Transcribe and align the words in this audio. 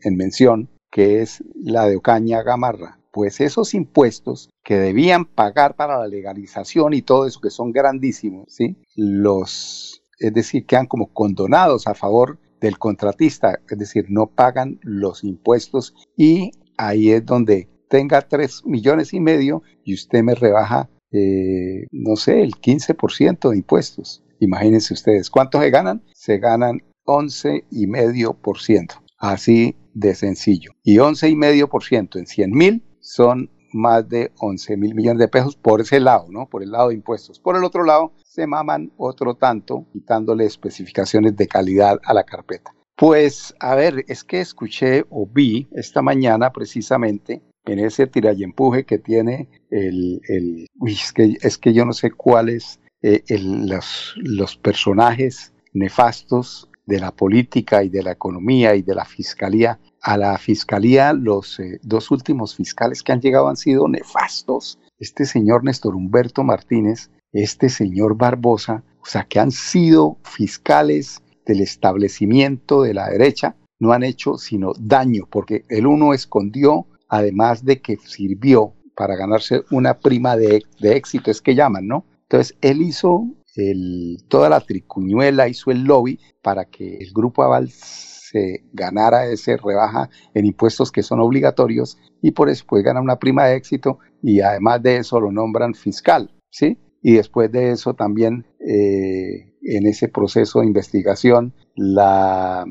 en 0.03 0.17
mención, 0.17 0.69
que 0.93 1.23
es 1.23 1.43
la 1.57 1.87
de 1.87 1.97
Ocaña 1.97 2.43
Gamarra 2.45 2.99
pues 3.13 3.41
esos 3.41 3.75
impuestos 3.75 4.51
que 4.65 4.79
debían 4.79 5.27
pagar 5.27 5.77
para 5.77 5.99
la 5.99 6.09
legalización 6.09 6.95
y 6.95 7.03
todo 7.03 7.27
eso, 7.27 7.41
que 7.41 7.51
son 7.51 7.71
grandísimos, 7.71 8.53
¿sí? 8.53 8.77
Los, 8.97 10.03
es 10.19 10.33
decir, 10.33 10.65
quedan 10.67 10.87
como 10.87 11.13
condonados 11.13 11.87
a 11.87 11.95
favor 11.95 12.39
del 12.61 12.79
contratista, 12.79 13.61
es 13.69 13.79
decir, 13.79 14.07
no 14.09 14.29
pagan 14.29 14.81
los 14.83 15.25
impuestos 15.25 15.95
y 16.17 16.53
ahí 16.79 17.11
es 17.11 17.25
donde 17.27 17.69
tenga 17.89 18.23
tres 18.23 18.65
millones 18.65 19.13
y 19.13 19.21
medio 19.21 19.63
y 19.85 19.95
usted 19.95 20.23
me 20.23 20.35
rebaja, 20.35 20.89
eh, 21.11 21.87
no 21.91 22.17
sé, 22.17 22.41
el 22.41 22.53
15% 22.53 23.51
de 23.51 23.57
impuestos. 23.57 24.23
Imagínense 24.41 24.95
ustedes, 24.95 25.29
¿cuánto 25.29 25.61
se 25.61 25.71
ganan? 25.71 26.03
Se 26.15 26.39
ganan 26.39 26.83
11 27.05 27.65
y 27.71 27.87
medio 27.87 28.33
por 28.33 28.59
ciento. 28.61 28.95
Así 29.19 29.77
de 29.95 30.15
sencillo. 30.15 30.73
Y 30.83 30.99
11 30.99 31.29
y 31.29 31.37
medio 31.37 31.69
por 31.69 31.85
ciento 31.85 32.19
en 32.19 32.27
100 32.27 32.51
mil 32.51 32.83
son 33.01 33.51
más 33.73 34.09
de 34.09 34.33
11 34.39 34.77
mil 34.77 34.95
millones 34.95 35.19
de 35.21 35.29
pesos 35.29 35.57
por 35.57 35.81
ese 35.81 36.01
lado, 36.01 36.27
¿no? 36.31 36.47
Por 36.47 36.63
el 36.63 36.71
lado 36.71 36.89
de 36.89 36.95
impuestos. 36.95 37.39
Por 37.39 37.57
el 37.57 37.65
otro 37.65 37.85
lado, 37.85 38.13
se 38.23 38.47
maman 38.47 38.93
otro 38.97 39.35
tanto, 39.35 39.87
quitándole 39.93 40.45
especificaciones 40.45 41.37
de 41.37 41.49
calidad 41.49 41.99
a 42.05 42.15
la 42.15 42.25
carpeta. 42.25 42.75
Pues, 42.97 43.55
a 43.59 43.75
ver, 43.75 44.05
es 44.09 44.23
que 44.25 44.41
escuché 44.41 45.05
o 45.11 45.27
vi 45.27 45.69
esta 45.73 46.03
mañana 46.03 46.53
precisamente 46.53 47.43
en 47.65 47.79
ese 47.79 48.07
tira 48.07 48.33
y 48.33 48.43
empuje 48.43 48.85
que 48.85 48.99
tiene 48.99 49.49
el, 49.71 50.21
el 50.29 50.67
es, 50.87 51.13
que, 51.13 51.37
es 51.41 51.59
que 51.59 51.73
yo 51.73 51.85
no 51.85 51.93
sé 51.93 52.11
cuáles 52.11 52.81
eh, 53.03 53.23
los, 53.41 54.15
los 54.17 54.57
personajes 54.57 55.53
nefastos 55.73 56.69
de 56.87 57.01
la 57.01 57.13
política 57.13 57.83
y 57.83 57.89
de 57.89 58.03
la 58.03 58.13
economía 58.13 58.75
y 58.75 58.83
de 58.83 58.95
la 58.95 59.05
fiscalía 59.05 59.79
a 60.03 60.17
la 60.17 60.37
fiscalía, 60.37 61.13
los 61.13 61.61
eh, 61.61 61.79
dos 61.83 62.11
últimos 62.11 62.57
fiscales 62.57 63.03
que 63.03 63.13
han 63.13 63.21
llegado 63.21 63.49
han 63.49 63.57
sido 63.57 63.87
nefastos. 63.89 64.79
Este 64.99 65.25
señor 65.25 65.65
Néstor 65.65 65.95
Humberto 65.95 66.43
Martínez, 66.43 67.11
este 67.33 67.69
señor 67.69 68.17
Barbosa, 68.17 68.83
o 69.01 69.07
sea, 69.07 69.25
que 69.25 69.39
han 69.39 69.53
sido 69.53 70.19
fiscales 70.25 71.23
del 71.47 71.61
establecimiento 71.61 72.83
de 72.83 72.95
la 72.95 73.09
derecha, 73.09 73.57
no 73.79 73.93
han 73.93 74.03
hecho 74.03 74.39
sino 74.39 74.73
daño, 74.79 75.29
porque 75.31 75.65
el 75.69 75.87
uno 75.87 76.15
escondió, 76.15 76.87
además 77.09 77.65
de 77.65 77.81
que 77.81 77.97
sirvió 77.97 78.75
para 78.97 79.17
ganarse 79.17 79.63
una 79.71 79.99
prima 79.99 80.37
de, 80.37 80.65
éxito, 80.81 81.31
es 81.31 81.41
que 81.41 81.55
llaman, 81.55 81.87
¿no? 81.87 82.05
Entonces, 82.23 82.57
él 82.61 82.83
hizo 82.83 83.27
el, 83.57 84.19
toda 84.29 84.49
la 84.49 84.61
tricuñuela, 84.61 85.49
hizo 85.49 85.71
el 85.71 85.85
lobby 85.85 86.19
para 86.43 86.65
que 86.65 86.99
el 86.99 87.13
grupo 87.13 87.43
Aval 87.43 87.71
se 87.71 88.65
ganara 88.73 89.27
ese 89.27 89.57
rebaja 89.57 90.09
en 90.35 90.47
impuestos 90.47 90.91
que 90.91 91.03
son 91.03 91.21
obligatorios 91.21 91.99
y 92.23 92.31
por 92.31 92.49
eso 92.49 92.65
puede 92.67 92.83
ganar 92.83 93.03
una 93.03 93.19
prima 93.19 93.47
de 93.47 93.57
éxito 93.57 93.99
y 94.23 94.41
además 94.41 94.83
de 94.83 94.99
eso 94.99 95.21
lo 95.21 95.31
nombran 95.31 95.75
fiscal, 95.75 96.35
¿sí? 96.51 96.79
Y 97.03 97.15
después 97.15 97.51
de 97.53 97.73
eso 97.73 97.95
también 97.95 98.47
eh, 98.61 99.53
en 99.63 99.87
ese 99.87 100.09
proceso 100.09 100.61
de 100.61 100.67
investigación 100.67 101.53
la, 101.75 102.65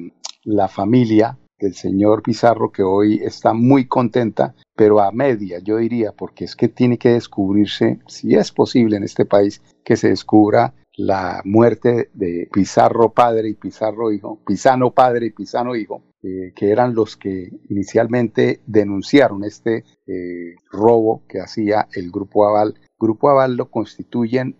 la 0.44 0.68
familia 0.68 1.38
del 1.60 1.76
señor 1.76 2.24
Pizarro 2.24 2.72
que 2.72 2.82
hoy 2.82 3.22
está 3.24 3.54
muy 3.54 3.88
contenta, 3.88 4.56
pero 4.82 5.00
a 5.00 5.12
media, 5.12 5.60
yo 5.60 5.78
diría, 5.78 6.12
porque 6.12 6.44
es 6.44 6.56
que 6.56 6.68
tiene 6.68 6.98
que 6.98 7.10
descubrirse, 7.10 8.00
si 8.08 8.34
es 8.34 8.52
posible 8.52 8.98
en 8.98 9.04
este 9.04 9.26
país, 9.26 9.62
que 9.86 9.96
se 9.96 10.10
descubra 10.10 10.74
la 10.96 11.44
muerte 11.46 12.10
de 12.16 12.50
Pizarro 12.52 13.14
padre 13.14 13.50
y 13.50 13.54
Pizarro 13.54 14.12
hijo, 14.12 14.40
Pisano 14.44 14.90
padre 14.90 15.28
y 15.28 15.30
Pisano 15.34 15.76
hijo, 15.76 16.02
eh, 16.24 16.52
que 16.56 16.72
eran 16.72 16.96
los 16.96 17.16
que 17.16 17.52
inicialmente 17.70 18.62
denunciaron 18.66 19.44
este 19.44 19.84
eh, 20.08 20.56
robo 20.72 21.22
que 21.30 21.42
hacía 21.42 21.88
el 21.94 22.10
Grupo 22.10 22.48
Aval. 22.48 22.74
Grupo 23.00 23.30
Aval 23.30 23.58
lo 23.58 23.70
constituyen 23.70 24.56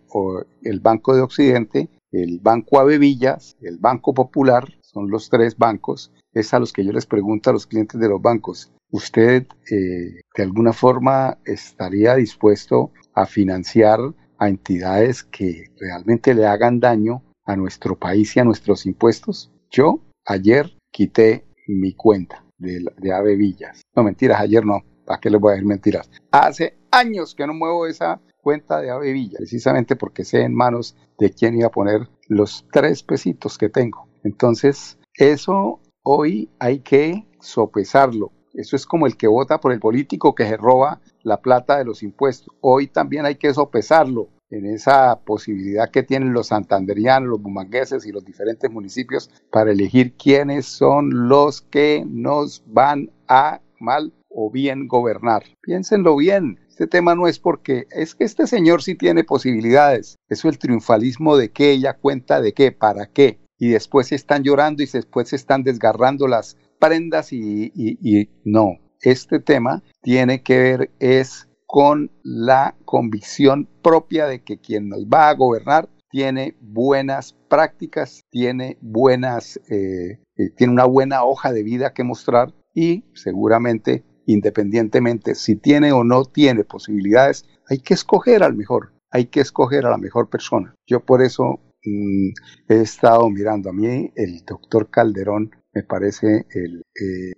el 0.62 0.78
Banco 0.78 1.16
de 1.16 1.22
Occidente, 1.22 1.88
el 2.12 2.38
Banco 2.38 2.78
Avevillas, 2.78 3.56
el 3.60 3.78
Banco 3.78 4.14
Popular, 4.14 4.72
son 4.92 5.10
los 5.10 5.28
tres 5.30 5.56
bancos. 5.56 6.12
Es 6.32 6.54
a 6.54 6.58
los 6.58 6.72
que 6.72 6.84
yo 6.84 6.92
les 6.92 7.06
pregunto 7.06 7.50
a 7.50 7.52
los 7.52 7.66
clientes 7.66 8.00
de 8.00 8.08
los 8.08 8.20
bancos, 8.20 8.72
¿usted 8.90 9.46
eh, 9.70 10.20
de 10.36 10.42
alguna 10.42 10.72
forma 10.72 11.38
estaría 11.44 12.14
dispuesto 12.14 12.92
a 13.14 13.26
financiar 13.26 14.00
a 14.38 14.48
entidades 14.48 15.22
que 15.22 15.66
realmente 15.78 16.34
le 16.34 16.46
hagan 16.46 16.80
daño 16.80 17.22
a 17.44 17.56
nuestro 17.56 17.96
país 17.96 18.36
y 18.36 18.40
a 18.40 18.44
nuestros 18.44 18.86
impuestos. 18.86 19.50
Yo 19.70 20.00
ayer 20.26 20.76
quité 20.90 21.44
mi 21.66 21.94
cuenta 21.94 22.44
de, 22.58 22.84
de 22.98 23.12
Ave 23.12 23.36
Villas. 23.36 23.82
No, 23.94 24.02
mentiras, 24.02 24.40
ayer 24.40 24.64
no. 24.64 24.80
¿Para 25.04 25.20
qué 25.20 25.30
les 25.30 25.40
voy 25.40 25.50
a 25.50 25.54
decir 25.54 25.68
mentiras? 25.68 26.10
Hace 26.30 26.78
años 26.90 27.34
que 27.34 27.46
no 27.46 27.54
muevo 27.54 27.86
esa 27.86 28.20
cuenta 28.40 28.80
de 28.80 28.90
Ave 28.90 29.12
Villas, 29.12 29.38
precisamente 29.38 29.96
porque 29.96 30.24
sé 30.24 30.42
en 30.42 30.54
manos 30.54 30.96
de 31.18 31.30
quién 31.30 31.56
iba 31.56 31.68
a 31.68 31.72
poner 31.72 32.08
los 32.28 32.66
tres 32.72 33.02
pesitos 33.02 33.58
que 33.58 33.68
tengo. 33.68 34.08
Entonces, 34.24 34.98
eso 35.14 35.80
hoy 36.02 36.50
hay 36.58 36.80
que 36.80 37.26
sopesarlo. 37.40 38.32
Eso 38.54 38.76
es 38.76 38.86
como 38.86 39.06
el 39.06 39.16
que 39.16 39.28
vota 39.28 39.60
por 39.60 39.72
el 39.72 39.80
político 39.80 40.34
que 40.34 40.46
se 40.46 40.56
roba 40.56 41.00
la 41.22 41.40
plata 41.40 41.78
de 41.78 41.84
los 41.84 42.02
impuestos. 42.02 42.54
Hoy 42.60 42.86
también 42.86 43.24
hay 43.24 43.36
que 43.36 43.54
sopesarlo 43.54 44.28
en 44.50 44.66
esa 44.66 45.20
posibilidad 45.24 45.90
que 45.90 46.02
tienen 46.02 46.34
los 46.34 46.48
santanderianos, 46.48 47.30
los 47.30 47.42
bumangueses 47.42 48.04
y 48.04 48.12
los 48.12 48.24
diferentes 48.24 48.70
municipios 48.70 49.30
para 49.50 49.72
elegir 49.72 50.12
quiénes 50.14 50.66
son 50.66 51.28
los 51.28 51.62
que 51.62 52.04
nos 52.06 52.62
van 52.66 53.10
a 53.28 53.60
mal 53.80 54.12
o 54.28 54.50
bien 54.50 54.86
gobernar. 54.88 55.44
Piénsenlo 55.62 56.16
bien. 56.16 56.58
Este 56.68 56.86
tema 56.86 57.14
no 57.14 57.26
es 57.28 57.38
porque 57.38 57.86
es 57.90 58.14
que 58.14 58.24
este 58.24 58.46
señor 58.46 58.82
sí 58.82 58.94
tiene 58.94 59.24
posibilidades. 59.24 60.16
Eso 60.28 60.48
el 60.48 60.58
triunfalismo 60.58 61.36
de 61.36 61.50
qué, 61.50 61.72
ella 61.72 61.94
cuenta 61.94 62.40
de 62.40 62.52
qué, 62.52 62.72
para 62.72 63.06
qué. 63.06 63.38
Y 63.62 63.68
después 63.68 64.10
están 64.10 64.42
llorando 64.42 64.82
y 64.82 64.86
después 64.86 65.28
se 65.28 65.36
están 65.36 65.62
desgarrando 65.62 66.26
las 66.26 66.56
prendas 66.80 67.32
y, 67.32 67.70
y 67.76 68.28
no. 68.44 68.80
Este 69.00 69.38
tema 69.38 69.84
tiene 70.00 70.42
que 70.42 70.58
ver 70.58 70.90
es 70.98 71.48
con 71.64 72.10
la 72.24 72.74
convicción 72.84 73.68
propia 73.80 74.26
de 74.26 74.42
que 74.42 74.58
quien 74.58 74.88
nos 74.88 75.04
va 75.06 75.28
a 75.28 75.34
gobernar 75.34 75.88
tiene 76.10 76.56
buenas 76.60 77.36
prácticas, 77.48 78.24
tiene 78.30 78.78
buenas, 78.80 79.60
eh, 79.70 80.18
eh, 80.36 80.50
tiene 80.56 80.72
una 80.72 80.86
buena 80.86 81.22
hoja 81.22 81.52
de 81.52 81.62
vida 81.62 81.94
que 81.94 82.02
mostrar 82.02 82.52
y 82.74 83.04
seguramente, 83.14 84.02
independientemente 84.26 85.36
si 85.36 85.54
tiene 85.54 85.92
o 85.92 86.02
no 86.02 86.24
tiene 86.24 86.64
posibilidades, 86.64 87.44
hay 87.68 87.78
que 87.78 87.94
escoger 87.94 88.42
al 88.42 88.54
mejor, 88.54 88.92
hay 89.12 89.26
que 89.26 89.38
escoger 89.38 89.86
a 89.86 89.90
la 89.90 89.98
mejor 89.98 90.28
persona. 90.30 90.74
Yo 90.84 90.98
por 90.98 91.22
eso 91.22 91.60
he 91.84 92.80
estado 92.80 93.28
mirando 93.30 93.70
a 93.70 93.72
mí, 93.72 94.12
el 94.14 94.44
doctor 94.46 94.90
Calderón 94.90 95.50
me 95.74 95.82
parece 95.82 96.46
el, 96.50 96.82
eh, 97.00 97.32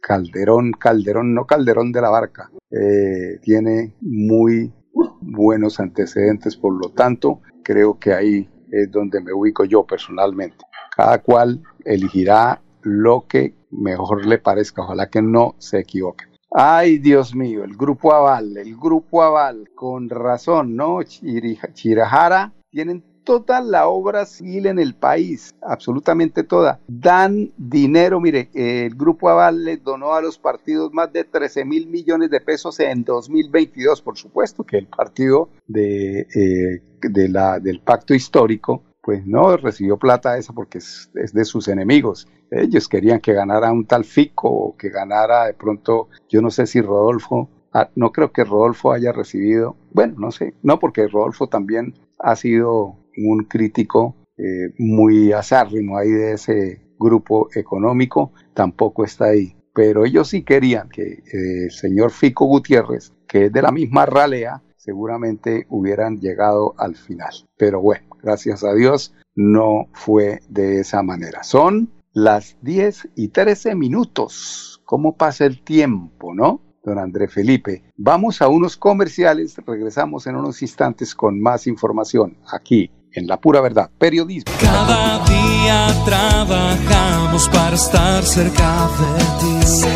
Calderón, 0.00 0.72
Calderón, 0.72 1.34
no 1.34 1.46
Calderón 1.46 1.92
de 1.92 2.00
la 2.00 2.10
Barca, 2.10 2.50
eh, 2.70 3.38
tiene 3.42 3.96
muy 4.00 4.72
buenos 5.20 5.80
antecedentes, 5.80 6.56
por 6.56 6.72
lo 6.72 6.92
tanto, 6.92 7.40
creo 7.62 7.98
que 7.98 8.12
ahí 8.12 8.48
es 8.70 8.90
donde 8.90 9.20
me 9.20 9.32
ubico 9.32 9.64
yo 9.64 9.84
personalmente. 9.84 10.64
Cada 10.96 11.18
cual 11.22 11.62
elegirá 11.84 12.62
lo 12.82 13.26
que 13.28 13.54
mejor 13.70 14.26
le 14.26 14.38
parezca, 14.38 14.82
ojalá 14.82 15.08
que 15.08 15.22
no 15.22 15.54
se 15.58 15.80
equivoque. 15.80 16.24
Ay, 16.52 16.98
Dios 16.98 17.34
mío, 17.34 17.62
el 17.62 17.76
grupo 17.76 18.12
Aval, 18.12 18.56
el 18.56 18.76
grupo 18.76 19.22
Aval, 19.22 19.70
con 19.74 20.08
razón, 20.08 20.74
¿no? 20.74 21.00
Chirajara 21.02 22.52
tienen 22.70 23.04
toda 23.24 23.60
la 23.60 23.88
obra 23.88 24.26
civil 24.26 24.66
en 24.66 24.78
el 24.78 24.94
país, 24.94 25.54
absolutamente 25.62 26.42
toda. 26.42 26.80
Dan 26.88 27.52
dinero, 27.56 28.20
mire, 28.20 28.50
el 28.54 28.94
Grupo 28.94 29.28
Aval 29.28 29.64
le 29.64 29.76
donó 29.76 30.14
a 30.14 30.22
los 30.22 30.38
partidos 30.38 30.92
más 30.92 31.12
de 31.12 31.24
13 31.24 31.64
mil 31.64 31.86
millones 31.86 32.30
de 32.30 32.40
pesos 32.40 32.80
en 32.80 33.04
2022, 33.04 34.02
por 34.02 34.16
supuesto 34.16 34.64
que 34.64 34.78
el 34.78 34.86
partido 34.86 35.48
de, 35.66 36.20
eh, 36.20 36.82
del 37.00 37.80
pacto 37.80 38.14
histórico 38.14 38.82
pues 39.02 39.26
no 39.26 39.56
recibió 39.56 39.96
plata 39.96 40.36
esa 40.36 40.52
porque 40.52 40.78
es, 40.78 41.10
es, 41.14 41.32
de 41.32 41.44
sus 41.44 41.68
enemigos. 41.68 42.28
Ellos 42.50 42.86
querían 42.86 43.20
que 43.20 43.32
ganara 43.32 43.72
un 43.72 43.86
tal 43.86 44.04
Fico 44.04 44.50
o 44.50 44.76
que 44.76 44.90
ganara 44.90 45.46
de 45.46 45.54
pronto, 45.54 46.08
yo 46.28 46.42
no 46.42 46.50
sé 46.50 46.66
si 46.66 46.80
Rodolfo, 46.82 47.48
ah, 47.72 47.88
no 47.94 48.12
creo 48.12 48.32
que 48.32 48.44
Rodolfo 48.44 48.92
haya 48.92 49.12
recibido, 49.12 49.76
bueno, 49.92 50.14
no 50.18 50.30
sé, 50.30 50.54
no 50.62 50.78
porque 50.78 51.08
Rodolfo 51.08 51.46
también 51.46 51.94
ha 52.22 52.36
sido 52.36 52.96
un 53.16 53.44
crítico 53.44 54.16
eh, 54.36 54.72
muy 54.78 55.32
azárrimo 55.32 55.98
ahí 55.98 56.10
de 56.10 56.32
ese 56.32 56.80
grupo 56.98 57.48
económico, 57.54 58.32
tampoco 58.54 59.04
está 59.04 59.26
ahí. 59.26 59.56
Pero 59.74 60.04
ellos 60.04 60.28
sí 60.28 60.42
querían 60.42 60.88
que 60.88 61.02
eh, 61.02 61.64
el 61.64 61.70
señor 61.70 62.10
Fico 62.10 62.46
Gutiérrez, 62.46 63.12
que 63.26 63.46
es 63.46 63.52
de 63.52 63.62
la 63.62 63.70
misma 63.70 64.06
ralea, 64.06 64.62
seguramente 64.76 65.66
hubieran 65.68 66.18
llegado 66.20 66.74
al 66.78 66.96
final. 66.96 67.32
Pero 67.56 67.80
bueno, 67.80 68.06
gracias 68.22 68.64
a 68.64 68.74
Dios 68.74 69.14
no 69.34 69.86
fue 69.92 70.40
de 70.48 70.80
esa 70.80 71.02
manera. 71.02 71.42
Son 71.42 71.90
las 72.12 72.56
10 72.62 73.10
y 73.14 73.28
13 73.28 73.74
minutos. 73.74 74.80
¿Cómo 74.84 75.16
pasa 75.16 75.44
el 75.44 75.62
tiempo, 75.62 76.34
no? 76.34 76.60
Don 76.82 76.98
André 76.98 77.28
Felipe. 77.28 77.82
Vamos 77.96 78.40
a 78.42 78.48
unos 78.48 78.76
comerciales, 78.76 79.56
regresamos 79.66 80.26
en 80.26 80.36
unos 80.36 80.62
instantes 80.62 81.14
con 81.14 81.40
más 81.40 81.66
información 81.66 82.36
aquí 82.50 82.90
en 83.12 83.26
La 83.26 83.40
Pura 83.40 83.60
Verdad, 83.60 83.90
periodismo. 83.98 84.52
Cada 84.60 85.24
día 85.24 85.88
trabajamos 86.04 87.48
para 87.48 87.74
estar 87.74 88.22
cerca 88.22 88.88
de 88.98 89.24
ti. 89.40 89.86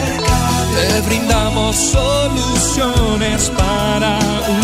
Te 0.74 1.00
brindamos 1.08 1.76
soluciones 1.76 3.50
para 3.50 4.18
un 4.48 4.63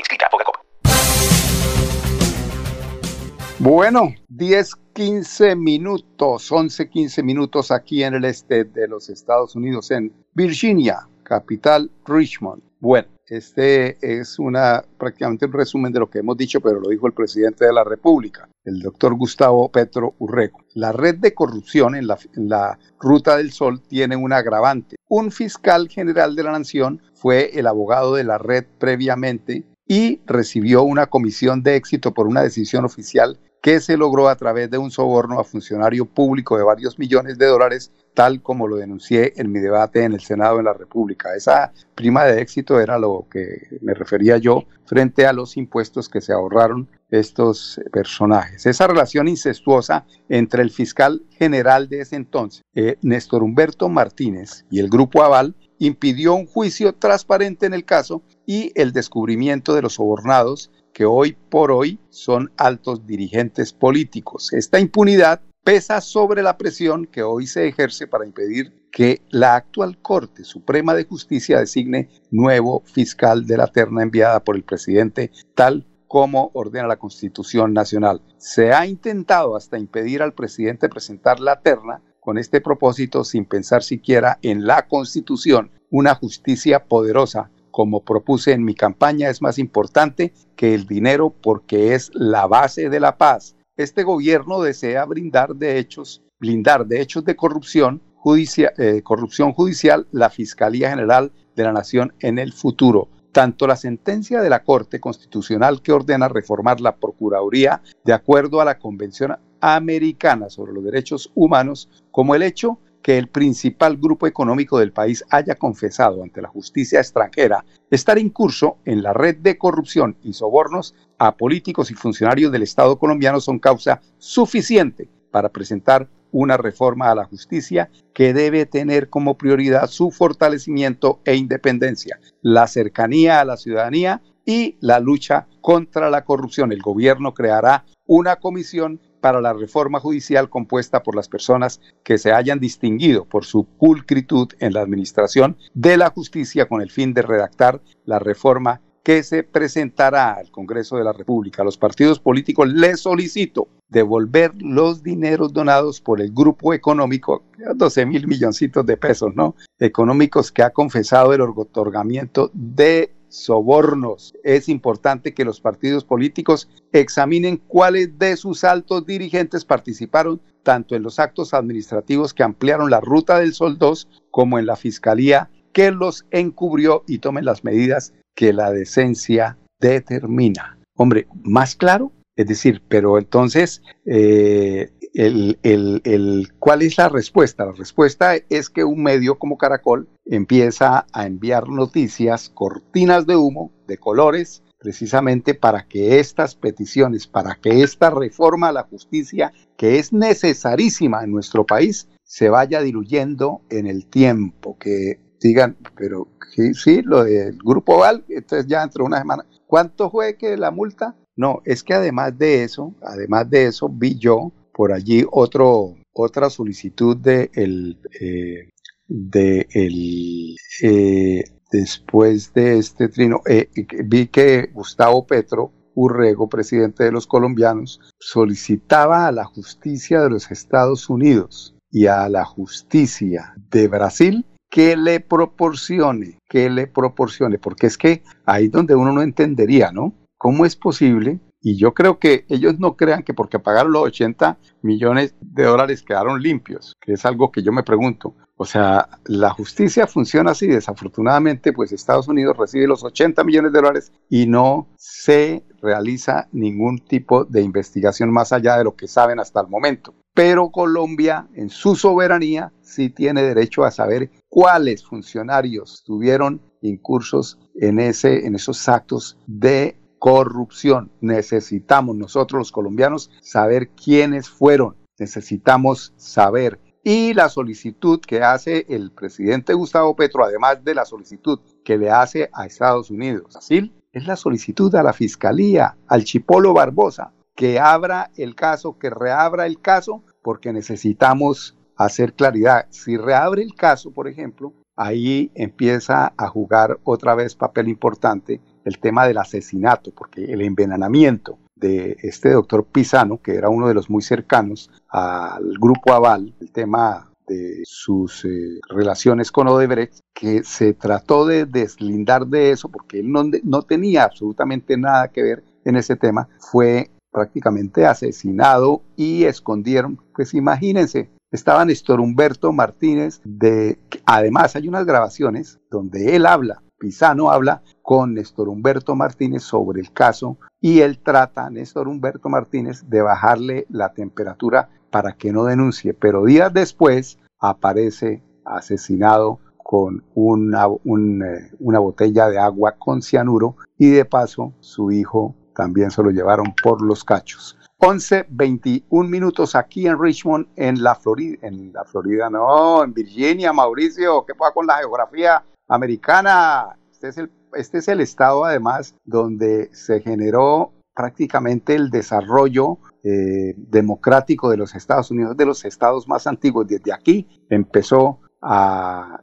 Bueno, 3.63 4.15
10, 4.27 4.75
15 4.91 5.55
minutos, 5.55 6.51
11, 6.51 6.89
15 6.89 7.21
minutos 7.21 7.69
aquí 7.69 8.03
en 8.03 8.15
el 8.15 8.25
este 8.25 8.63
de 8.63 8.87
los 8.87 9.07
Estados 9.07 9.55
Unidos, 9.55 9.91
en 9.91 10.11
Virginia, 10.33 11.07
capital 11.21 11.91
Richmond. 12.07 12.63
Bueno, 12.79 13.07
este 13.27 13.97
es 14.01 14.39
una 14.39 14.83
prácticamente 14.97 15.45
un 15.45 15.53
resumen 15.53 15.93
de 15.93 15.99
lo 15.99 16.09
que 16.09 16.17
hemos 16.17 16.37
dicho, 16.37 16.59
pero 16.59 16.79
lo 16.79 16.89
dijo 16.89 17.05
el 17.05 17.13
presidente 17.13 17.65
de 17.65 17.71
la 17.71 17.83
República, 17.83 18.49
el 18.63 18.79
doctor 18.79 19.13
Gustavo 19.13 19.69
Petro 19.69 20.15
Urreco. 20.17 20.65
La 20.73 20.91
red 20.91 21.17
de 21.17 21.35
corrupción 21.35 21.95
en 21.95 22.07
la, 22.07 22.17
en 22.35 22.49
la 22.49 22.79
Ruta 22.99 23.37
del 23.37 23.51
Sol 23.51 23.79
tiene 23.83 24.15
un 24.15 24.33
agravante. 24.33 24.95
Un 25.07 25.29
fiscal 25.29 25.87
general 25.87 26.35
de 26.35 26.41
la 26.41 26.57
Nación 26.57 26.99
fue 27.13 27.51
el 27.59 27.67
abogado 27.67 28.15
de 28.15 28.23
la 28.23 28.39
red 28.39 28.65
previamente 28.79 29.65
y 29.85 30.19
recibió 30.25 30.81
una 30.81 31.05
comisión 31.05 31.61
de 31.61 31.75
éxito 31.75 32.11
por 32.11 32.25
una 32.25 32.41
decisión 32.41 32.85
oficial 32.85 33.37
que 33.61 33.79
se 33.79 33.95
logró 33.95 34.27
a 34.27 34.35
través 34.35 34.71
de 34.71 34.79
un 34.79 34.89
soborno 34.89 35.39
a 35.39 35.43
funcionario 35.43 36.05
público 36.05 36.57
de 36.57 36.63
varios 36.63 36.97
millones 36.97 37.37
de 37.37 37.45
dólares, 37.45 37.91
tal 38.15 38.41
como 38.41 38.67
lo 38.67 38.77
denuncié 38.77 39.33
en 39.37 39.51
mi 39.51 39.59
debate 39.59 40.03
en 40.03 40.13
el 40.13 40.21
Senado 40.21 40.57
de 40.57 40.63
la 40.63 40.73
República. 40.73 41.35
Esa 41.35 41.71
prima 41.93 42.25
de 42.25 42.41
éxito 42.41 42.79
era 42.79 42.97
lo 42.97 43.27
que 43.29 43.77
me 43.81 43.93
refería 43.93 44.37
yo 44.37 44.65
frente 44.85 45.27
a 45.27 45.33
los 45.33 45.57
impuestos 45.57 46.09
que 46.09 46.21
se 46.21 46.33
ahorraron 46.33 46.89
estos 47.11 47.79
personajes. 47.91 48.65
Esa 48.65 48.87
relación 48.87 49.27
incestuosa 49.27 50.05
entre 50.27 50.63
el 50.63 50.71
fiscal 50.71 51.23
general 51.29 51.87
de 51.87 52.01
ese 52.01 52.15
entonces, 52.15 52.63
eh, 52.73 52.97
Néstor 53.01 53.43
Humberto 53.43 53.89
Martínez, 53.89 54.65
y 54.71 54.79
el 54.79 54.89
grupo 54.89 55.23
Aval 55.23 55.55
impidió 55.77 56.33
un 56.35 56.45
juicio 56.45 56.93
transparente 56.93 57.65
en 57.65 57.73
el 57.73 57.85
caso 57.85 58.23
y 58.45 58.71
el 58.75 58.91
descubrimiento 58.91 59.73
de 59.73 59.81
los 59.81 59.93
sobornados 59.93 60.71
que 60.93 61.05
hoy 61.05 61.37
por 61.49 61.71
hoy 61.71 61.99
son 62.09 62.51
altos 62.57 63.05
dirigentes 63.05 63.73
políticos. 63.73 64.53
Esta 64.53 64.79
impunidad 64.79 65.41
pesa 65.63 66.01
sobre 66.01 66.41
la 66.41 66.57
presión 66.57 67.05
que 67.05 67.23
hoy 67.23 67.47
se 67.47 67.67
ejerce 67.67 68.07
para 68.07 68.25
impedir 68.25 68.73
que 68.91 69.21
la 69.29 69.55
actual 69.55 70.01
Corte 70.01 70.43
Suprema 70.43 70.93
de 70.93 71.05
Justicia 71.05 71.59
designe 71.59 72.09
nuevo 72.29 72.83
fiscal 72.85 73.45
de 73.45 73.57
la 73.57 73.67
terna 73.67 74.03
enviada 74.03 74.43
por 74.43 74.55
el 74.55 74.63
presidente, 74.63 75.31
tal 75.55 75.87
como 76.07 76.51
ordena 76.53 76.87
la 76.87 76.99
Constitución 76.99 77.73
Nacional. 77.73 78.21
Se 78.37 78.73
ha 78.73 78.85
intentado 78.85 79.55
hasta 79.55 79.77
impedir 79.77 80.21
al 80.21 80.33
presidente 80.33 80.89
presentar 80.89 81.39
la 81.39 81.61
terna 81.61 82.01
con 82.19 82.37
este 82.37 82.59
propósito 82.59 83.23
sin 83.23 83.45
pensar 83.45 83.81
siquiera 83.81 84.37
en 84.41 84.67
la 84.67 84.87
Constitución, 84.87 85.71
una 85.89 86.15
justicia 86.15 86.85
poderosa 86.85 87.49
como 87.71 88.03
propuse 88.03 88.51
en 88.51 88.63
mi 88.63 88.75
campaña, 88.75 89.29
es 89.29 89.41
más 89.41 89.57
importante 89.57 90.33
que 90.55 90.73
el 90.73 90.85
dinero 90.85 91.33
porque 91.41 91.95
es 91.95 92.11
la 92.13 92.45
base 92.47 92.89
de 92.89 92.99
la 92.99 93.17
paz. 93.17 93.55
Este 93.77 94.03
gobierno 94.03 94.61
desea 94.61 95.05
brindar 95.05 95.55
de 95.55 95.79
hechos, 95.79 96.21
blindar 96.39 96.85
de 96.85 97.01
hechos 97.01 97.25
de 97.25 97.35
corrupción, 97.35 98.01
eh, 98.27 99.01
corrupción 99.03 99.53
judicial 99.53 100.07
la 100.11 100.29
Fiscalía 100.29 100.89
General 100.89 101.31
de 101.55 101.63
la 101.63 101.73
Nación 101.73 102.13
en 102.19 102.37
el 102.37 102.53
futuro. 102.53 103.07
Tanto 103.31 103.65
la 103.65 103.77
sentencia 103.77 104.41
de 104.41 104.49
la 104.49 104.63
Corte 104.63 104.99
Constitucional 104.99 105.81
que 105.81 105.93
ordena 105.93 106.27
reformar 106.27 106.81
la 106.81 106.97
Procuraduría 106.97 107.81
de 108.03 108.13
acuerdo 108.13 108.59
a 108.59 108.65
la 108.65 108.77
Convención 108.77 109.37
Americana 109.61 110.49
sobre 110.49 110.73
los 110.73 110.83
Derechos 110.83 111.31
Humanos, 111.33 111.89
como 112.11 112.35
el 112.35 112.43
hecho 112.43 112.79
que 113.01 113.17
el 113.17 113.27
principal 113.27 113.97
grupo 113.97 114.27
económico 114.27 114.79
del 114.79 114.91
país 114.91 115.23
haya 115.29 115.55
confesado 115.55 116.23
ante 116.23 116.41
la 116.41 116.47
justicia 116.47 116.99
extranjera 116.99 117.65
estar 117.89 118.17
incurso 118.17 118.77
en 118.85 119.03
la 119.03 119.13
red 119.13 119.37
de 119.37 119.57
corrupción 119.57 120.17
y 120.23 120.33
sobornos 120.33 120.95
a 121.17 121.35
políticos 121.35 121.91
y 121.91 121.95
funcionarios 121.95 122.51
del 122.51 122.63
Estado 122.63 122.97
colombiano 122.97 123.39
son 123.39 123.59
causa 123.59 124.01
suficiente 124.17 125.09
para 125.31 125.49
presentar 125.49 126.07
una 126.31 126.57
reforma 126.57 127.11
a 127.11 127.15
la 127.15 127.25
justicia 127.25 127.89
que 128.13 128.33
debe 128.33 128.65
tener 128.65 129.09
como 129.09 129.37
prioridad 129.37 129.87
su 129.87 130.11
fortalecimiento 130.11 131.19
e 131.25 131.35
independencia, 131.35 132.19
la 132.41 132.67
cercanía 132.67 133.41
a 133.41 133.45
la 133.45 133.57
ciudadanía 133.57 134.21
y 134.45 134.77
la 134.79 134.99
lucha 134.99 135.47
contra 135.61 136.09
la 136.09 136.25
corrupción. 136.25 136.71
El 136.71 136.81
gobierno 136.81 137.33
creará 137.33 137.85
una 138.05 138.37
comisión 138.37 138.99
para 139.21 139.39
la 139.39 139.53
reforma 139.53 139.99
judicial 139.99 140.49
compuesta 140.49 141.03
por 141.03 141.15
las 141.15 141.29
personas 141.29 141.79
que 142.03 142.17
se 142.17 142.33
hayan 142.33 142.59
distinguido 142.59 143.25
por 143.25 143.45
su 143.45 143.65
pulcritud 143.65 144.49
en 144.59 144.73
la 144.73 144.81
administración 144.81 145.57
de 145.73 145.97
la 145.97 146.09
justicia 146.09 146.67
con 146.67 146.81
el 146.81 146.91
fin 146.91 147.13
de 147.13 147.21
redactar 147.21 147.81
la 148.05 148.19
reforma 148.19 148.81
que 149.03 149.23
se 149.23 149.43
presentará 149.43 150.33
al 150.33 150.51
Congreso 150.51 150.97
de 150.97 151.03
la 151.03 151.13
República. 151.13 151.61
A 151.61 151.65
los 151.65 151.77
partidos 151.77 152.19
políticos 152.19 152.71
les 152.71 152.99
solicito 152.99 153.67
devolver 153.89 154.51
los 154.59 155.03
dineros 155.03 155.53
donados 155.53 155.99
por 156.01 156.21
el 156.21 156.31
grupo 156.31 156.73
económico, 156.73 157.43
12 157.75 158.05
mil 158.05 158.27
milloncitos 158.27 158.85
de 158.85 158.97
pesos, 158.97 159.33
¿no? 159.35 159.55
Económicos 159.79 160.51
que 160.51 160.63
ha 160.63 160.69
confesado 160.69 161.33
el 161.33 161.41
otorgamiento 161.41 162.51
de 162.53 163.11
sobornos. 163.31 164.33
Es 164.43 164.69
importante 164.69 165.33
que 165.33 165.45
los 165.45 165.59
partidos 165.59 166.03
políticos 166.03 166.69
examinen 166.91 167.57
cuáles 167.57 168.17
de 168.19 168.35
sus 168.37 168.63
altos 168.63 169.05
dirigentes 169.05 169.65
participaron 169.65 170.41
tanto 170.63 170.95
en 170.95 171.03
los 171.03 171.17
actos 171.17 171.53
administrativos 171.53 172.33
que 172.33 172.43
ampliaron 172.43 172.91
la 172.91 172.99
ruta 172.99 173.39
del 173.39 173.53
Sol 173.53 173.77
2 173.77 174.07
como 174.29 174.59
en 174.59 174.65
la 174.65 174.75
Fiscalía 174.75 175.49
que 175.73 175.91
los 175.91 176.25
encubrió 176.31 177.03
y 177.07 177.19
tomen 177.19 177.45
las 177.45 177.63
medidas 177.63 178.13
que 178.35 178.53
la 178.53 178.71
decencia 178.71 179.57
determina. 179.79 180.77
Hombre, 180.95 181.27
más 181.43 181.75
claro, 181.75 182.11
es 182.35 182.47
decir, 182.47 182.81
pero 182.87 183.17
entonces, 183.17 183.81
eh, 184.05 184.91
el, 185.13 185.59
el, 185.63 186.53
¿cuál 186.59 186.81
es 186.81 186.97
la 186.97 187.09
respuesta? 187.09 187.65
La 187.65 187.73
respuesta 187.73 188.35
es 188.49 188.69
que 188.69 188.83
un 188.83 189.03
medio 189.03 189.37
como 189.37 189.57
Caracol 189.57 190.07
empieza 190.25 191.05
a 191.11 191.25
enviar 191.25 191.69
noticias, 191.69 192.49
cortinas 192.49 193.25
de 193.27 193.35
humo, 193.35 193.71
de 193.87 193.97
colores, 193.97 194.63
precisamente 194.79 195.53
para 195.53 195.87
que 195.87 196.19
estas 196.19 196.55
peticiones, 196.55 197.27
para 197.27 197.55
que 197.55 197.83
esta 197.83 198.09
reforma 198.09 198.69
a 198.69 198.73
la 198.73 198.83
justicia, 198.83 199.53
que 199.77 199.99
es 199.99 200.11
necesarísima 200.11 201.23
en 201.23 201.31
nuestro 201.31 201.65
país, 201.65 202.07
se 202.23 202.49
vaya 202.49 202.81
diluyendo 202.81 203.61
en 203.69 203.87
el 203.87 204.07
tiempo, 204.07 204.77
que 204.79 205.19
digan, 205.39 205.77
pero 205.95 206.27
sí, 206.55 206.73
sí, 206.73 207.01
lo 207.03 207.23
del 207.23 207.57
grupo 207.57 207.99
Val, 207.99 208.23
entonces 208.29 208.67
ya 208.67 208.83
entre 208.83 209.03
una 209.03 209.19
semana, 209.19 209.45
¿cuánto 209.67 210.09
fue 210.09 210.37
que 210.37 210.55
la 210.57 210.71
multa? 210.71 211.15
No, 211.35 211.61
es 211.65 211.83
que 211.83 211.93
además 211.93 212.37
de 212.37 212.63
eso, 212.63 212.93
además 213.01 213.49
de 213.49 213.65
eso, 213.67 213.89
vi 213.89 214.17
yo 214.17 214.51
por 214.81 214.93
allí 214.93 215.23
otro, 215.31 215.93
otra 216.11 216.49
solicitud 216.49 217.15
de 217.15 217.51
el, 217.53 217.99
eh, 218.19 218.71
de 219.07 219.67
el, 219.69 220.55
eh, 220.81 221.43
después 221.71 222.51
de 222.55 222.79
este 222.79 223.07
trino, 223.07 223.41
eh, 223.45 223.69
vi 224.05 224.25
que 224.25 224.71
Gustavo 224.73 225.27
Petro 225.27 225.71
Urrego, 225.93 226.49
presidente 226.49 227.03
de 227.03 227.11
los 227.11 227.27
colombianos, 227.27 228.01
solicitaba 228.19 229.27
a 229.27 229.31
la 229.31 229.45
justicia 229.45 230.19
de 230.21 230.31
los 230.31 230.49
Estados 230.49 231.11
Unidos 231.11 231.75
y 231.91 232.07
a 232.07 232.27
la 232.27 232.43
justicia 232.43 233.53
de 233.69 233.87
Brasil 233.87 234.47
que 234.67 234.97
le 234.97 235.19
proporcione, 235.19 236.39
que 236.49 236.71
le 236.71 236.87
proporcione, 236.87 237.59
porque 237.59 237.85
es 237.85 237.99
que 237.99 238.23
ahí 238.47 238.67
donde 238.67 238.95
uno 238.95 239.11
no 239.11 239.21
entendería, 239.21 239.91
¿no? 239.91 240.15
¿Cómo 240.39 240.65
es 240.65 240.75
posible? 240.75 241.39
Y 241.61 241.77
yo 241.77 241.93
creo 241.93 242.17
que 242.17 242.45
ellos 242.49 242.79
no 242.79 242.97
crean 242.97 243.21
que 243.21 243.35
porque 243.35 243.59
pagaron 243.59 243.91
los 243.91 244.03
80 244.03 244.57
millones 244.81 245.35
de 245.41 245.63
dólares 245.63 246.01
quedaron 246.01 246.41
limpios, 246.41 246.95
que 246.99 247.13
es 247.13 247.25
algo 247.25 247.51
que 247.51 247.61
yo 247.61 247.71
me 247.71 247.83
pregunto. 247.83 248.35
O 248.57 248.65
sea, 248.65 249.09
la 249.25 249.51
justicia 249.51 250.07
funciona 250.07 250.51
así. 250.51 250.67
Desafortunadamente, 250.67 251.73
pues 251.73 251.91
Estados 251.91 252.27
Unidos 252.27 252.57
recibe 252.57 252.87
los 252.87 253.03
80 253.03 253.43
millones 253.43 253.73
de 253.73 253.79
dólares 253.79 254.11
y 254.29 254.47
no 254.47 254.87
se 254.97 255.63
realiza 255.81 256.47
ningún 256.51 256.99
tipo 256.99 257.45
de 257.45 257.61
investigación 257.61 258.31
más 258.31 258.51
allá 258.51 258.77
de 258.77 258.83
lo 258.83 258.95
que 258.95 259.07
saben 259.07 259.39
hasta 259.39 259.61
el 259.61 259.67
momento. 259.67 260.13
Pero 260.33 260.71
Colombia, 260.71 261.47
en 261.55 261.69
su 261.69 261.95
soberanía, 261.95 262.71
sí 262.81 263.09
tiene 263.09 263.43
derecho 263.43 263.83
a 263.83 263.91
saber 263.91 264.31
cuáles 264.47 265.05
funcionarios 265.05 266.03
tuvieron 266.05 266.61
incursos 266.81 267.59
en, 267.75 267.99
ese, 267.99 268.45
en 268.45 268.55
esos 268.55 268.87
actos 268.87 269.37
de 269.45 269.97
corrupción. 270.21 271.11
Necesitamos 271.19 272.15
nosotros 272.15 272.59
los 272.59 272.71
colombianos 272.71 273.31
saber 273.41 273.89
quiénes 273.89 274.47
fueron. 274.47 274.95
Necesitamos 275.17 276.13
saber. 276.15 276.79
Y 277.03 277.33
la 277.33 277.49
solicitud 277.49 278.21
que 278.21 278.43
hace 278.43 278.85
el 278.87 279.11
presidente 279.11 279.73
Gustavo 279.73 280.15
Petro, 280.15 280.45
además 280.45 280.83
de 280.83 280.93
la 280.93 281.05
solicitud 281.05 281.59
que 281.83 281.97
le 281.97 282.11
hace 282.11 282.51
a 282.53 282.67
Estados 282.67 283.09
Unidos, 283.09 283.55
así 283.55 283.91
es 284.13 284.27
la 284.27 284.35
solicitud 284.35 284.93
a 284.93 285.01
la 285.01 285.13
Fiscalía, 285.13 285.97
al 286.07 286.23
Chipolo 286.23 286.71
Barbosa, 286.71 287.33
que 287.55 287.79
abra 287.79 288.29
el 288.37 288.53
caso, 288.53 288.99
que 288.99 289.09
reabra 289.09 289.65
el 289.65 289.81
caso, 289.81 290.23
porque 290.43 290.71
necesitamos 290.71 291.75
hacer 291.95 292.35
claridad. 292.35 292.85
Si 292.91 293.17
reabre 293.17 293.63
el 293.63 293.73
caso, 293.73 294.11
por 294.11 294.27
ejemplo, 294.27 294.71
ahí 294.95 295.51
empieza 295.55 296.33
a 296.37 296.47
jugar 296.47 296.99
otra 297.03 297.35
vez 297.35 297.55
papel 297.55 297.87
importante 297.87 298.61
el 298.85 298.99
tema 298.99 299.27
del 299.27 299.37
asesinato, 299.37 300.11
porque 300.11 300.45
el 300.45 300.61
envenenamiento 300.61 301.59
de 301.75 302.17
este 302.21 302.51
doctor 302.51 302.85
Pisano, 302.85 303.41
que 303.41 303.55
era 303.55 303.69
uno 303.69 303.87
de 303.87 303.93
los 303.93 304.09
muy 304.09 304.21
cercanos 304.21 304.89
al 305.09 305.73
grupo 305.79 306.13
Aval, 306.13 306.53
el 306.59 306.71
tema 306.71 307.31
de 307.47 307.81
sus 307.83 308.45
eh, 308.45 308.79
relaciones 308.89 309.51
con 309.51 309.67
Odebrecht, 309.67 310.19
que 310.33 310.63
se 310.63 310.93
trató 310.93 311.45
de 311.45 311.65
deslindar 311.65 312.47
de 312.47 312.71
eso 312.71 312.89
porque 312.89 313.19
él 313.19 313.31
no, 313.31 313.43
no 313.63 313.81
tenía 313.81 314.23
absolutamente 314.23 314.95
nada 314.97 315.29
que 315.29 315.41
ver 315.41 315.63
en 315.83 315.95
ese 315.95 316.15
tema, 316.15 316.47
fue 316.59 317.09
prácticamente 317.31 318.05
asesinado 318.05 319.01
y 319.15 319.45
escondieron, 319.45 320.19
pues 320.35 320.53
imagínense, 320.53 321.29
estaba 321.51 321.85
Néstor 321.85 322.19
Humberto 322.19 322.71
Martínez, 322.71 323.41
de, 323.43 323.99
además 324.25 324.75
hay 324.75 324.87
unas 324.87 325.05
grabaciones 325.05 325.79
donde 325.89 326.35
él 326.35 326.45
habla, 326.45 326.81
Pisano 326.97 327.51
habla 327.51 327.81
con 328.01 328.35
Néstor 328.35 328.69
Humberto 328.69 329.15
Martínez 329.15 329.63
sobre 329.63 330.01
el 330.01 330.13
caso 330.13 330.57
y 330.79 330.99
él 330.99 331.19
trata, 331.19 331.69
Néstor 331.69 332.07
Humberto 332.07 332.47
Martínez, 332.47 333.09
de 333.09 333.21
bajarle 333.21 333.85
la 333.89 334.13
temperatura 334.13 334.89
para 335.09 335.33
que 335.33 335.51
no 335.51 335.65
denuncie, 335.65 336.13
pero 336.13 336.45
días 336.45 336.73
después 336.73 337.37
aparece 337.59 338.43
asesinado 338.65 339.59
con 339.77 340.23
una, 340.35 340.85
eh, 340.85 341.71
una 341.79 341.99
botella 341.99 342.47
de 342.49 342.59
agua 342.59 342.95
con 342.97 343.21
cianuro 343.21 343.75
y 343.97 344.09
de 344.09 344.23
paso 344.23 344.73
su 344.79 345.11
hijo 345.11 345.55
también 345.75 346.11
se 346.11 346.23
lo 346.23 346.29
llevaron 346.29 346.73
por 346.83 347.01
los 347.01 347.23
cachos. 347.23 347.77
11, 348.03 348.47
21 348.49 349.29
minutos 349.29 349.75
aquí 349.75 350.07
en 350.07 350.19
Richmond, 350.19 350.65
en 350.75 351.03
la 351.03 351.13
Florida, 351.13 351.59
en 351.61 351.93
la 351.93 352.03
Florida, 352.03 352.49
no, 352.49 353.03
en 353.03 353.13
Virginia, 353.13 353.71
Mauricio, 353.71 354.43
¿qué 354.43 354.55
pasa 354.55 354.73
con 354.73 354.87
la 354.87 354.97
geografía 354.97 355.63
americana? 355.87 356.97
Este 357.11 357.27
es 357.27 357.37
el, 357.37 357.51
este 357.75 357.99
estado 358.23 358.65
además 358.65 359.13
donde 359.23 359.93
se 359.93 360.19
generó 360.19 360.93
prácticamente 361.13 361.93
el 361.93 362.09
desarrollo 362.09 362.97
eh, 363.23 363.75
democrático 363.77 364.71
de 364.71 364.77
los 364.77 364.95
Estados 364.95 365.29
Unidos, 365.29 365.55
de 365.55 365.67
los 365.67 365.85
estados 365.85 366.27
más 366.27 366.47
antiguos. 366.47 366.87
Desde 366.87 367.13
aquí 367.13 367.47
empezó 367.69 368.39
a 368.63 369.41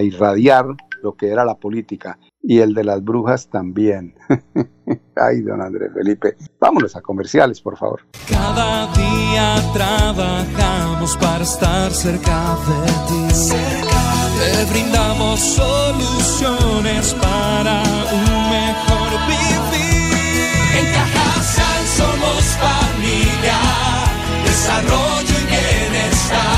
irradiar 0.00 0.64
lo 1.02 1.14
que 1.14 1.28
era 1.28 1.44
la 1.44 1.56
política 1.56 2.18
y 2.42 2.60
el 2.60 2.74
de 2.74 2.84
las 2.84 3.02
brujas 3.02 3.48
también. 3.48 4.14
Ay, 5.16 5.42
don 5.42 5.60
Andrés 5.60 5.90
Felipe, 5.94 6.36
vámonos 6.60 6.96
a 6.96 7.00
comerciales, 7.00 7.60
por 7.60 7.76
favor. 7.76 8.02
Cada 8.28 8.86
día 8.94 9.56
trabajamos 9.72 11.16
para 11.16 11.44
estar 11.44 11.90
cerca 11.90 12.56
de 12.66 12.86
ti. 13.08 13.54
Te 14.38 14.64
brindamos 14.70 15.40
soluciones 15.40 17.14
para 17.14 17.82
un 18.12 18.50
mejor 18.50 19.10
vivir. 19.26 20.14
En 20.78 20.92
Cajasal 20.94 21.86
somos 21.86 22.44
familia, 22.56 23.58
desarrollo 24.44 25.34
y 25.42 25.46
bienestar. 25.46 26.57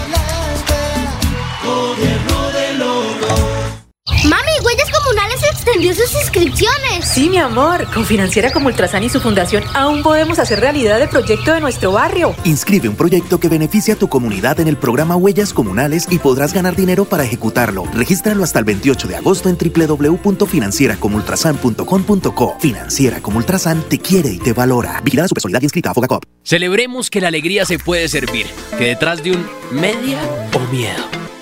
Mami, 4.23 4.51
huellas 4.63 4.89
comunales 4.91 5.43
extendidas 5.43 5.61
vendió 5.71 5.93
sus 5.93 6.13
inscripciones. 6.13 7.05
Sí, 7.05 7.29
mi 7.29 7.37
amor. 7.37 7.85
Con 7.93 8.05
Financiera 8.05 8.51
como 8.51 8.67
Ultrasan 8.67 9.03
y 9.03 9.09
su 9.09 9.19
fundación 9.19 9.63
aún 9.73 10.01
podemos 10.03 10.37
hacer 10.39 10.59
realidad 10.59 11.01
el 11.01 11.09
proyecto 11.09 11.53
de 11.53 11.61
nuestro 11.61 11.91
barrio. 11.91 12.35
Inscribe 12.43 12.87
un 12.89 12.95
proyecto 12.95 13.39
que 13.39 13.49
beneficie 13.49 13.93
a 13.93 13.97
tu 13.97 14.07
comunidad 14.07 14.59
en 14.59 14.67
el 14.67 14.77
programa 14.77 15.15
Huellas 15.15 15.53
Comunales 15.53 16.07
y 16.09 16.17
podrás 16.19 16.53
ganar 16.53 16.75
dinero 16.75 17.05
para 17.05 17.23
ejecutarlo. 17.23 17.85
Regístralo 17.93 18.43
hasta 18.43 18.59
el 18.59 18.65
28 18.65 19.07
de 19.07 19.15
agosto 19.15 19.49
en 19.49 19.57
www.financieracomultrasan.com.co. 19.57 22.57
Financiera 22.59 23.21
como 23.21 23.37
Ultrasan 23.37 23.83
te 23.83 23.99
quiere 23.99 24.29
y 24.29 24.39
te 24.39 24.53
valora. 24.53 25.01
Vigilada 25.03 25.27
su 25.27 25.33
personalidad 25.33 25.61
inscrita 25.61 25.91
a 25.91 25.93
Fogacop. 25.93 26.23
Celebremos 26.43 27.09
que 27.09 27.21
la 27.21 27.29
alegría 27.29 27.65
se 27.65 27.79
puede 27.79 28.07
servir, 28.07 28.45
que 28.77 28.85
detrás 28.85 29.23
de 29.23 29.31
un 29.31 29.45
media 29.71 30.19
o 30.53 30.59
miedo 30.71 31.21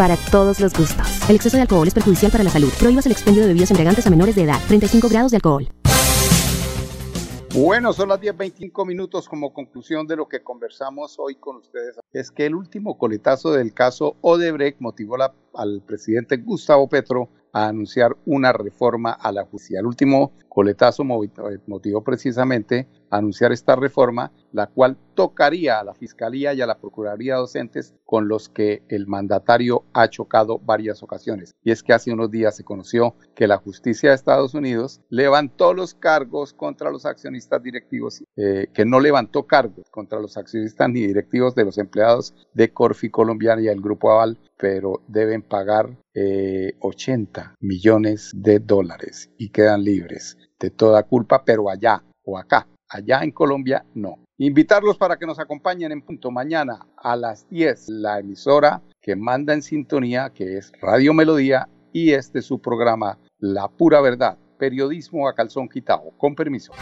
para 0.00 0.16
todos 0.30 0.60
los 0.60 0.72
gustos. 0.72 1.28
El 1.28 1.36
exceso 1.36 1.58
de 1.58 1.60
alcohol 1.60 1.86
es 1.86 1.92
perjudicial 1.92 2.32
para 2.32 2.42
la 2.42 2.48
salud. 2.48 2.72
Prohíbas 2.78 3.04
el 3.04 3.12
expendio 3.12 3.42
de 3.42 3.48
bebidas 3.48 3.70
embriagantes 3.70 4.06
a 4.06 4.08
menores 4.08 4.34
de 4.34 4.44
edad. 4.44 4.58
35 4.66 5.10
grados 5.10 5.30
de 5.30 5.36
alcohol. 5.36 5.68
Bueno, 7.52 7.92
son 7.92 8.08
las 8.08 8.18
10.25 8.18 8.86
minutos 8.86 9.28
como 9.28 9.52
conclusión 9.52 10.06
de 10.06 10.16
lo 10.16 10.26
que 10.26 10.42
conversamos 10.42 11.16
hoy 11.18 11.34
con 11.34 11.56
ustedes. 11.56 11.98
Es 12.14 12.30
que 12.30 12.46
el 12.46 12.54
último 12.54 12.96
coletazo 12.96 13.52
del 13.52 13.74
caso 13.74 14.16
Odebrecht 14.22 14.80
motivó 14.80 15.16
al 15.52 15.82
presidente 15.82 16.38
Gustavo 16.38 16.88
Petro 16.88 17.28
a 17.52 17.68
anunciar 17.68 18.16
una 18.26 18.52
reforma 18.52 19.12
a 19.12 19.32
la 19.32 19.44
justicia. 19.44 19.80
El 19.80 19.86
último 19.86 20.32
coletazo 20.48 21.02
eh, 21.02 21.58
motivó 21.66 22.02
precisamente 22.02 22.88
anunciar 23.10 23.52
esta 23.52 23.76
reforma, 23.76 24.32
la 24.52 24.66
cual 24.66 24.96
tocaría 25.14 25.78
a 25.78 25.84
la 25.84 25.94
Fiscalía 25.94 26.54
y 26.54 26.60
a 26.60 26.66
la 26.66 26.78
Procuraduría 26.78 27.36
Docentes 27.36 27.94
con 28.04 28.28
los 28.28 28.48
que 28.48 28.82
el 28.88 29.06
mandatario 29.06 29.84
ha 29.92 30.08
chocado 30.08 30.58
varias 30.58 31.02
ocasiones. 31.02 31.54
Y 31.62 31.70
es 31.70 31.82
que 31.82 31.92
hace 31.92 32.12
unos 32.12 32.30
días 32.30 32.56
se 32.56 32.64
conoció 32.64 33.14
que 33.34 33.46
la 33.46 33.58
justicia 33.58 34.10
de 34.10 34.16
Estados 34.16 34.54
Unidos 34.54 35.00
levantó 35.08 35.74
los 35.74 35.94
cargos 35.94 36.52
contra 36.52 36.90
los 36.90 37.06
accionistas 37.06 37.62
directivos, 37.62 38.22
eh, 38.36 38.68
que 38.72 38.84
no 38.84 39.00
levantó 39.00 39.46
cargos 39.46 39.90
contra 39.90 40.20
los 40.20 40.36
accionistas 40.36 40.88
ni 40.88 41.06
directivos 41.06 41.54
de 41.54 41.64
los 41.64 41.78
empleados 41.78 42.34
de 42.54 42.72
Corfi 42.72 43.10
Colombiana 43.10 43.62
y 43.62 43.68
el 43.68 43.80
Grupo 43.80 44.10
Aval, 44.10 44.38
pero 44.60 45.02
deben 45.08 45.42
pagar 45.42 45.96
eh, 46.14 46.74
80 46.80 47.54
millones 47.60 48.30
de 48.34 48.58
dólares 48.58 49.30
y 49.38 49.48
quedan 49.48 49.82
libres 49.82 50.36
de 50.58 50.70
toda 50.70 51.02
culpa, 51.04 51.44
pero 51.44 51.70
allá 51.70 52.02
o 52.24 52.36
acá, 52.36 52.68
allá 52.88 53.22
en 53.22 53.30
Colombia 53.30 53.84
no. 53.94 54.18
Invitarlos 54.36 54.98
para 54.98 55.16
que 55.16 55.26
nos 55.26 55.38
acompañen 55.38 55.92
en 55.92 56.02
punto 56.02 56.30
mañana 56.30 56.86
a 56.96 57.16
las 57.16 57.48
10, 57.48 57.88
la 57.88 58.18
emisora 58.18 58.82
que 59.00 59.16
manda 59.16 59.54
en 59.54 59.62
sintonía, 59.62 60.30
que 60.34 60.58
es 60.58 60.72
Radio 60.80 61.14
Melodía, 61.14 61.68
y 61.92 62.12
este 62.12 62.40
es 62.40 62.44
su 62.44 62.60
programa 62.60 63.18
La 63.38 63.68
Pura 63.68 64.00
Verdad, 64.00 64.38
periodismo 64.58 65.26
a 65.26 65.34
calzón 65.34 65.68
quitado. 65.68 66.12
Con 66.18 66.34
permiso. 66.34 66.72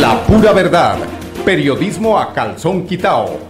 La 0.00 0.24
pura 0.26 0.52
verdad. 0.52 0.98
Periodismo 1.44 2.18
a 2.18 2.32
calzón 2.32 2.86
quitao. 2.86 3.49